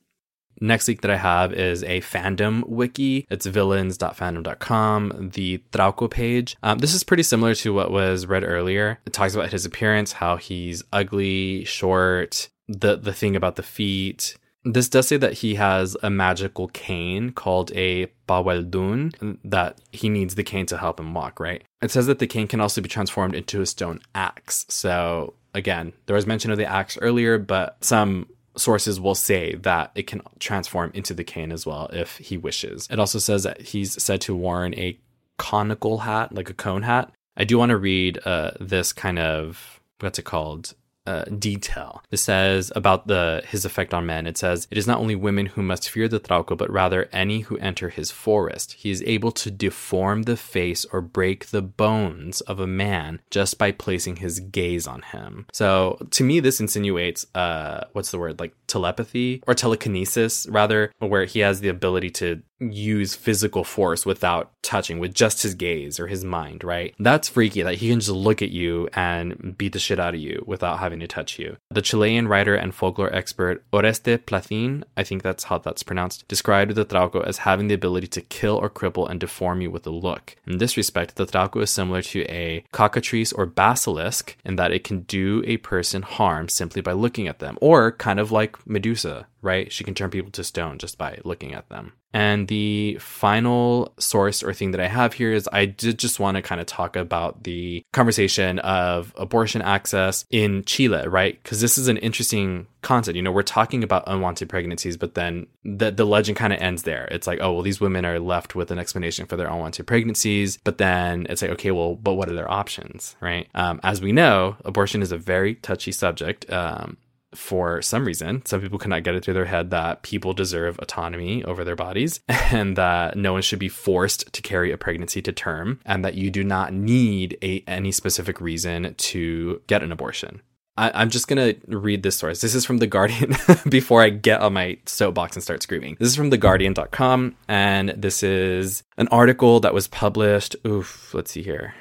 [0.63, 3.27] Next link that I have is a fandom wiki.
[3.29, 6.55] It's villains.fandom.com, the Trauco page.
[6.63, 8.97] Um, this is pretty similar to what was read earlier.
[9.05, 14.37] It talks about his appearance, how he's ugly, short, the the thing about the feet.
[14.63, 20.35] This does say that he has a magical cane called a Pahueldún, that he needs
[20.35, 21.65] the cane to help him walk, right?
[21.81, 24.65] It says that the cane can also be transformed into a stone axe.
[24.69, 29.91] So again, there was mention of the axe earlier, but some sources will say that
[29.95, 32.87] it can transform into the cane as well if he wishes.
[32.89, 34.99] It also says that he's said to worn a
[35.37, 37.11] conical hat, like a cone hat.
[37.35, 40.73] I do want to read uh, this kind of what's it called?
[41.05, 42.03] Uh, detail.
[42.11, 44.27] It says about the his effect on men.
[44.27, 47.41] It says it is not only women who must fear the Trauco, but rather any
[47.41, 48.73] who enter his forest.
[48.73, 53.57] He is able to deform the face or break the bones of a man just
[53.57, 55.45] by placing his gaze on him.
[55.51, 61.25] So to me, this insinuates uh, what's the word like telepathy or telekinesis rather, where
[61.25, 66.07] he has the ability to use physical force without touching with just his gaze or
[66.07, 66.95] his mind, right?
[66.99, 70.21] That's freaky that he can just look at you and beat the shit out of
[70.21, 71.57] you without having to touch you.
[71.69, 76.75] The Chilean writer and folklore expert Oreste Placín, I think that's how that's pronounced, described
[76.75, 79.91] the Trauco as having the ability to kill or cripple and deform you with a
[79.91, 80.35] look.
[80.47, 84.83] In this respect, the Trauco is similar to a cockatrice or basilisk in that it
[84.83, 89.27] can do a person harm simply by looking at them, or kind of like Medusa,
[89.43, 89.71] right?
[89.71, 91.93] She can turn people to stone just by looking at them.
[92.13, 96.35] And the final source or thing that I have here is I did just want
[96.35, 101.41] to kind of talk about the conversation of abortion access in Chile, right?
[101.41, 103.15] Because this is an interesting concept.
[103.15, 106.83] You know, we're talking about unwanted pregnancies, but then the, the legend kind of ends
[106.83, 107.07] there.
[107.09, 110.59] It's like, oh, well, these women are left with an explanation for their unwanted pregnancies.
[110.63, 113.47] But then it's like, okay, well, but what are their options, right?
[113.55, 116.51] Um, as we know, abortion is a very touchy subject.
[116.53, 116.97] Um,
[117.37, 121.43] for some reason, some people cannot get it through their head that people deserve autonomy
[121.43, 125.31] over their bodies and that no one should be forced to carry a pregnancy to
[125.31, 130.41] term and that you do not need a, any specific reason to get an abortion.
[130.75, 132.41] I, am just gonna read this source.
[132.41, 133.35] This is from The Guardian
[133.69, 135.97] before I get on my soapbox and start screaming.
[135.99, 140.55] This is from TheGuardian.com, and this is an article that was published.
[140.65, 141.75] Oof, let's see here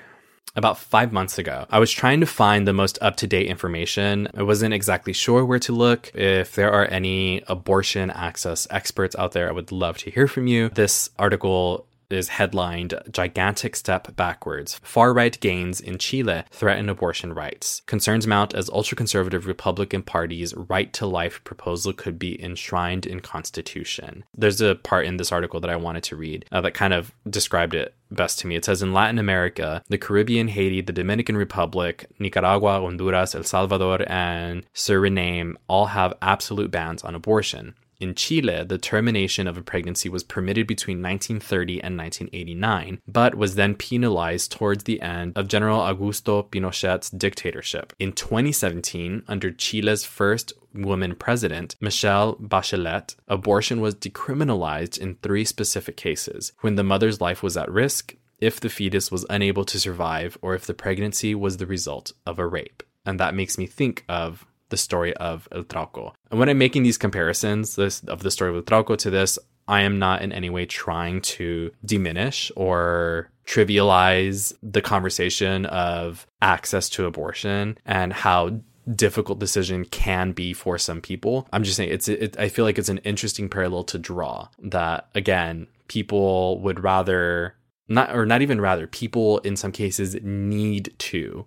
[0.55, 1.67] about five months ago.
[1.71, 4.29] I was trying to find the most up to date information.
[4.37, 6.15] I wasn't exactly sure where to look.
[6.15, 10.47] If there are any abortion access experts out there, I would love to hear from
[10.47, 10.69] you.
[10.69, 14.81] This article is headlined Gigantic Step Backwards.
[14.83, 17.83] Far right gains in Chile threaten abortion rights.
[17.87, 23.21] Concerns mount as ultra conservative Republican Party's right to life proposal could be enshrined in
[23.21, 24.25] Constitution.
[24.37, 27.13] There's a part in this article that I wanted to read uh, that kind of
[27.29, 28.57] described it best to me.
[28.57, 34.05] It says in Latin America, the Caribbean, Haiti, the Dominican Republic, Nicaragua, Honduras, El Salvador,
[34.07, 37.75] and Suriname all have absolute bans on abortion.
[38.03, 43.55] In Chile, the termination of a pregnancy was permitted between 1930 and 1989, but was
[43.55, 47.93] then penalized towards the end of General Augusto Pinochet's dictatorship.
[48.01, 55.97] In 2017, under Chile's first woman president, Michelle Bachelet, abortion was decriminalized in three specific
[55.97, 60.37] cases when the mother's life was at risk, if the fetus was unable to survive,
[60.43, 62.83] or if the pregnancy was the result of a rape.
[63.07, 66.15] And that makes me think of the story of El Trauco.
[66.31, 69.39] And when I'm making these comparisons this, of the story of El Trauco to this,
[69.69, 76.89] I am not in any way trying to diminish or trivialize the conversation of access
[76.91, 78.61] to abortion and how
[78.97, 81.47] difficult decision can be for some people.
[81.53, 85.09] I'm just saying it's it, I feel like it's an interesting parallel to draw that
[85.15, 87.55] again people would rather
[87.89, 91.47] not or not even rather people in some cases need to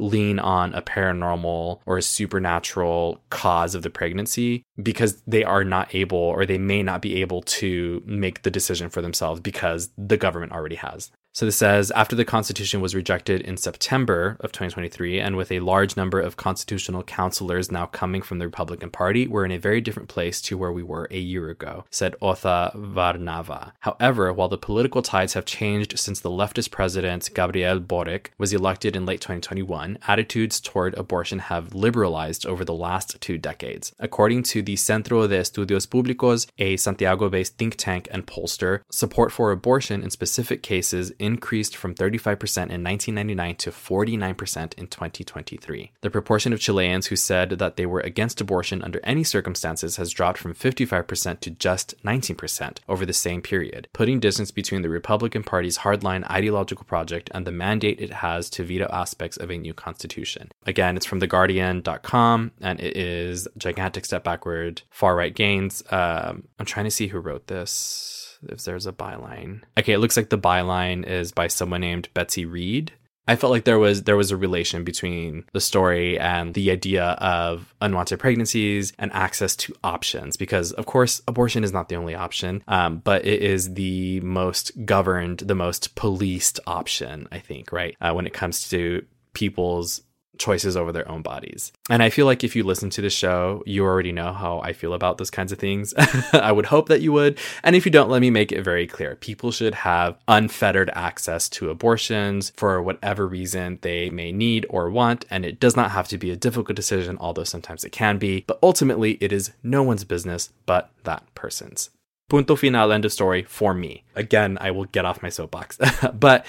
[0.00, 5.94] lean on a paranormal or a supernatural cause of the pregnancy because they are not
[5.94, 10.16] able or they may not be able to make the decision for themselves because the
[10.16, 11.10] government already has.
[11.38, 15.60] So this says after the Constitution was rejected in September of 2023, and with a
[15.60, 19.80] large number of constitutional counselors now coming from the Republican Party, we're in a very
[19.80, 23.70] different place to where we were a year ago, said Otha Varnava.
[23.78, 28.96] However, while the political tides have changed since the leftist president Gabriel Boric was elected
[28.96, 33.92] in late 2021, attitudes toward abortion have liberalized over the last two decades.
[34.00, 39.30] According to the Centro de Estudios Públicos, a Santiago based think tank and pollster, support
[39.30, 42.26] for abortion in specific cases increased from 35%
[42.74, 45.92] in 1999 to 49% in 2023.
[46.00, 50.10] The proportion of Chileans who said that they were against abortion under any circumstances has
[50.10, 55.42] dropped from 55% to just 19% over the same period, putting distance between the Republican
[55.42, 59.74] Party's hardline ideological project and the mandate it has to veto aspects of a new
[59.74, 60.50] constitution.
[60.66, 65.82] Again, it's from theguardian.com and it is gigantic step backward, far right gains.
[65.90, 69.62] Um, I'm trying to see who wrote this if there's a byline.
[69.78, 72.92] Okay, it looks like the byline is by someone named Betsy Reed.
[73.28, 77.04] I felt like there was there was a relation between the story and the idea
[77.04, 82.14] of unwanted pregnancies and access to options because of course abortion is not the only
[82.14, 87.94] option um, but it is the most governed the most policed option I think right
[88.00, 89.04] uh, when it comes to
[89.34, 90.00] people's
[90.38, 91.72] choices over their own bodies.
[91.90, 94.72] And I feel like if you listen to the show, you already know how I
[94.72, 95.94] feel about those kinds of things.
[96.32, 97.38] I would hope that you would.
[97.62, 99.16] And if you don't, let me make it very clear.
[99.16, 105.24] People should have unfettered access to abortions for whatever reason they may need or want.
[105.30, 108.44] And it does not have to be a difficult decision, although sometimes it can be.
[108.46, 111.90] But ultimately, it is no one's business but that person's.
[112.28, 114.04] Punto final, end of story for me.
[114.14, 115.78] Again, I will get off my soapbox.
[116.12, 116.44] but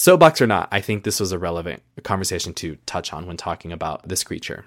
[0.00, 3.70] soapbox or not, I think this was a relevant conversation to touch on when talking
[3.70, 4.64] about this creature.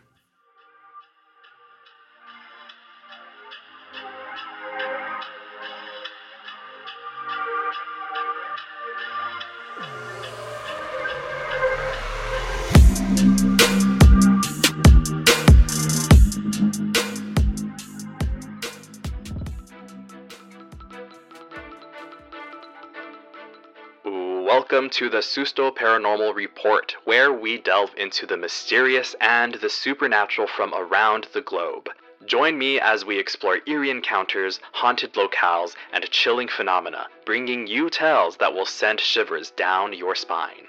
[24.93, 30.71] To the Susto Paranormal Report, where we delve into the mysterious and the supernatural from
[30.75, 31.89] around the globe.
[32.27, 38.37] Join me as we explore eerie encounters, haunted locales, and chilling phenomena, bringing you tales
[38.37, 40.67] that will send shivers down your spine.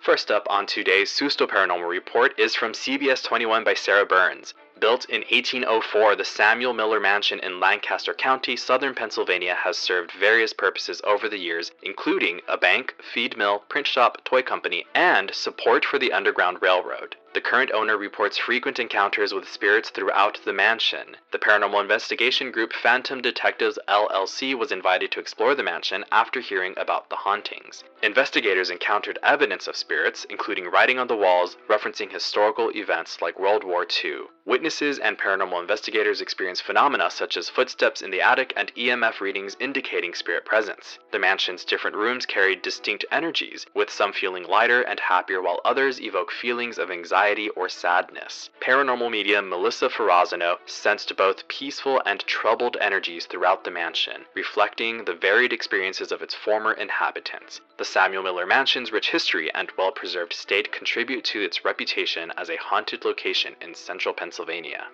[0.00, 4.54] First up on today's Susto Paranormal Report is from CBS 21 by Sarah Burns.
[4.84, 10.52] Built in 1804, the Samuel Miller Mansion in Lancaster County, southern Pennsylvania, has served various
[10.52, 15.86] purposes over the years, including a bank, feed mill, print shop, toy company, and support
[15.86, 17.16] for the Underground Railroad.
[17.34, 21.16] The current owner reports frequent encounters with spirits throughout the mansion.
[21.32, 26.74] The paranormal investigation group Phantom Detectives LLC was invited to explore the mansion after hearing
[26.76, 27.82] about the hauntings.
[28.04, 33.64] Investigators encountered evidence of spirits, including writing on the walls referencing historical events like World
[33.64, 34.26] War II.
[34.46, 39.56] Witnesses and paranormal investigators experienced phenomena such as footsteps in the attic and EMF readings
[39.58, 41.00] indicating spirit presence.
[41.10, 46.00] The mansion's different rooms carried distinct energies, with some feeling lighter and happier while others
[46.00, 48.50] evoke feelings of anxiety anxiety, or sadness.
[48.60, 55.14] Paranormal medium Melissa Ferrazano sensed both peaceful and troubled energies throughout the mansion, reflecting the
[55.14, 57.62] varied experiences of its former inhabitants.
[57.78, 62.50] The Samuel Miller Mansion's rich history and well preserved state contribute to its reputation as
[62.50, 64.84] a haunted location in central Pennsylvania.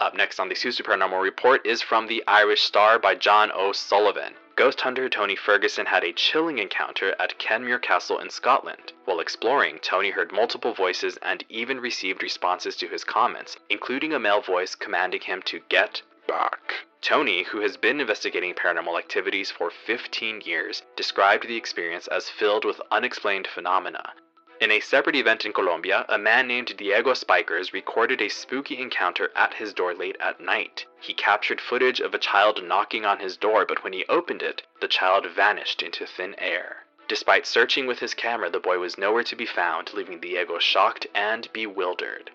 [0.00, 4.34] Up next on the Susto Paranormal Report is from The Irish Star by John O'Sullivan.
[4.56, 8.92] Ghost hunter Tony Ferguson had a chilling encounter at Kenmure Castle in Scotland.
[9.04, 14.18] While exploring, Tony heard multiple voices and even received responses to his comments, including a
[14.18, 16.74] male voice commanding him to get back.
[17.00, 22.64] Tony, who has been investigating paranormal activities for 15 years, described the experience as filled
[22.64, 24.12] with unexplained phenomena.
[24.60, 29.32] In a separate event in Colombia, a man named Diego Spikers recorded a spooky encounter
[29.34, 30.86] at his door late at night.
[31.00, 34.62] He captured footage of a child knocking on his door, but when he opened it,
[34.80, 36.84] the child vanished into thin air.
[37.08, 41.08] Despite searching with his camera, the boy was nowhere to be found, leaving Diego shocked
[41.14, 42.30] and bewildered.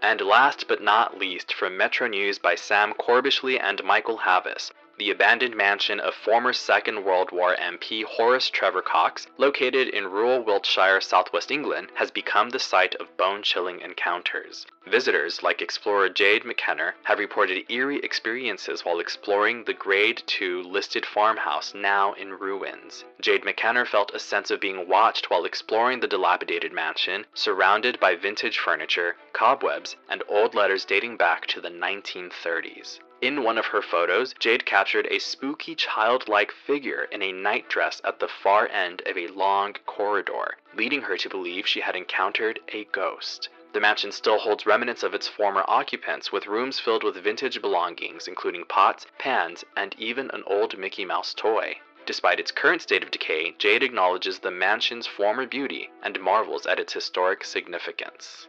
[0.00, 5.10] And last but not least, from Metro News by Sam Corbishley and Michael Havis, the
[5.10, 11.00] abandoned mansion of former Second World War MP Horace Trevor Cox, located in rural Wiltshire,
[11.00, 14.66] southwest England, has become the site of bone chilling encounters.
[14.86, 21.06] Visitors, like explorer Jade McKenna, have reported eerie experiences while exploring the Grade 2 listed
[21.06, 23.06] farmhouse now in ruins.
[23.22, 28.16] Jade McKenna felt a sense of being watched while exploring the dilapidated mansion, surrounded by
[28.16, 32.98] vintage furniture, cobwebs, and old letters dating back to the 1930s.
[33.22, 38.18] In one of her photos, Jade captured a spooky childlike figure in a nightdress at
[38.18, 42.84] the far end of a long corridor, leading her to believe she had encountered a
[42.84, 43.50] ghost.
[43.74, 48.26] The mansion still holds remnants of its former occupants, with rooms filled with vintage belongings,
[48.26, 51.78] including pots, pans, and even an old Mickey Mouse toy.
[52.06, 56.80] Despite its current state of decay, Jade acknowledges the mansion's former beauty and marvels at
[56.80, 58.48] its historic significance.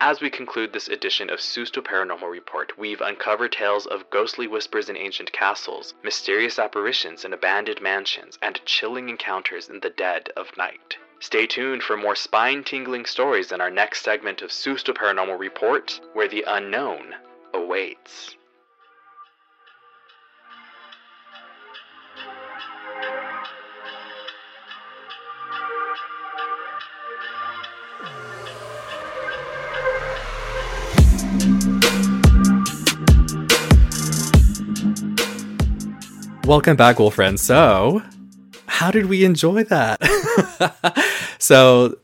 [0.00, 4.90] As we conclude this edition of Susto Paranormal Report, we've uncovered tales of ghostly whispers
[4.90, 10.54] in ancient castles, mysterious apparitions in abandoned mansions, and chilling encounters in the dead of
[10.58, 10.98] night.
[11.18, 15.98] Stay tuned for more spine tingling stories in our next segment of Susto Paranormal Report,
[16.12, 17.14] where the unknown
[17.54, 18.36] awaits.
[36.46, 37.42] Welcome back, Wolf friends.
[37.42, 38.02] So,
[38.66, 39.98] how did we enjoy that?
[41.40, 41.96] so,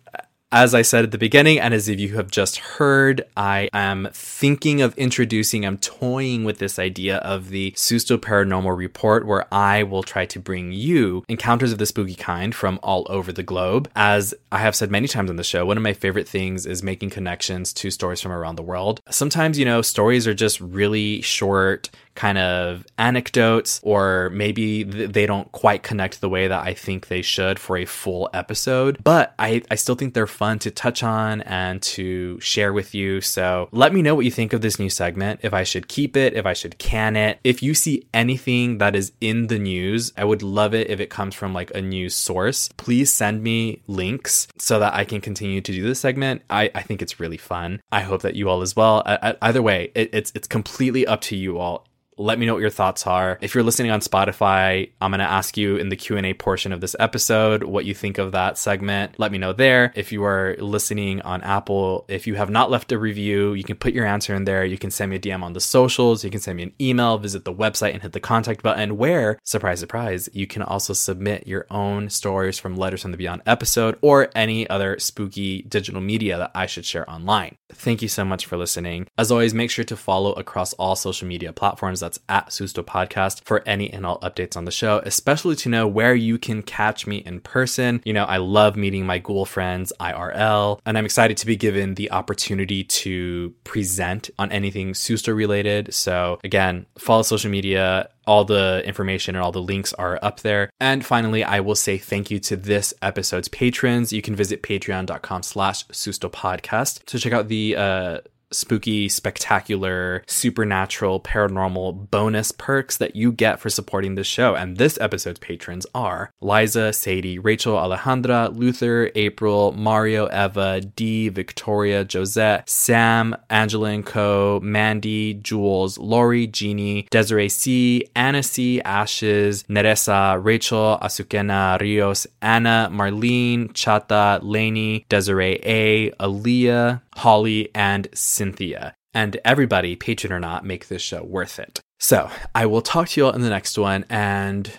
[0.54, 4.08] As I said at the beginning, and as if you have just heard, I am
[4.12, 9.82] thinking of introducing, I'm toying with this idea of the Susto Paranormal Report, where I
[9.84, 13.90] will try to bring you encounters of the spooky kind from all over the globe.
[13.96, 16.82] As I have said many times on the show, one of my favorite things is
[16.82, 19.00] making connections to stories from around the world.
[19.08, 25.50] Sometimes, you know, stories are just really short, kind of anecdotes, or maybe they don't
[25.52, 29.02] quite connect the way that I think they should for a full episode.
[29.02, 33.20] But I, I still think they're fun to touch on and to share with you.
[33.20, 36.16] So let me know what you think of this new segment, if I should keep
[36.16, 37.38] it, if I should can it.
[37.44, 41.10] If you see anything that is in the news, I would love it if it
[41.10, 42.68] comes from like a news source.
[42.76, 46.42] Please send me links so that I can continue to do this segment.
[46.50, 47.80] I, I think it's really fun.
[47.90, 49.02] I hope that you all as well.
[49.06, 51.86] I, I, either way, it, it's it's completely up to you all
[52.18, 53.38] let me know what your thoughts are.
[53.40, 56.80] If you're listening on Spotify, I'm going to ask you in the Q&A portion of
[56.80, 59.18] this episode what you think of that segment.
[59.18, 59.92] Let me know there.
[59.94, 63.76] If you are listening on Apple, if you have not left a review, you can
[63.76, 64.64] put your answer in there.
[64.64, 67.18] You can send me a DM on the socials, you can send me an email,
[67.18, 71.46] visit the website and hit the contact button where, surprise surprise, you can also submit
[71.46, 76.38] your own stories from Letters from the Beyond episode or any other spooky digital media
[76.38, 77.56] that I should share online.
[77.72, 79.08] Thank you so much for listening.
[79.16, 83.42] As always, make sure to follow across all social media platforms that's at Susto Podcast
[83.44, 87.06] for any and all updates on the show, especially to know where you can catch
[87.06, 88.02] me in person.
[88.04, 91.94] You know, I love meeting my ghoul friends IRL, and I'm excited to be given
[91.94, 95.94] the opportunity to present on anything Susto related.
[95.94, 100.70] So again, follow social media all the information and all the links are up there.
[100.80, 104.12] And finally, I will say thank you to this episode's patrons.
[104.12, 108.18] You can visit patreon.com slash susto podcast to check out the uh,
[108.52, 114.54] spooky, spectacular, supernatural, paranormal bonus perks that you get for supporting this show.
[114.54, 122.04] And this episode's patrons are Liza, Sadie, Rachel, Alejandra, Luther, April, Mario, Eva, Dee, Victoria,
[122.04, 130.42] Josette, Sam, Angela and Co., Mandy, Jules, Lori, Jeannie, Desiree C., Anna C., Ashes, Neresa,
[130.42, 138.94] Rachel, Asukena, Rios, Anna, Marlene, Chata, Lainey, Desiree A., Aaliyah, Holly, and Cynthia.
[139.14, 141.80] And everybody, patron or not, make this show worth it.
[141.98, 144.04] So I will talk to you all in the next one.
[144.08, 144.70] And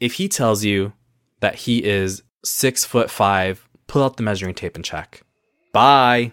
[0.00, 0.94] if he tells you
[1.40, 5.22] that he is six foot five, pull out the measuring tape and check.
[5.72, 6.32] Bye.